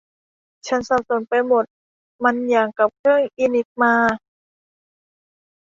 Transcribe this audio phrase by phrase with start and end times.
[0.67, 1.65] ฉันสับสนไปหมด
[2.23, 3.93] มันอย่างกับเครื่องอินิกมา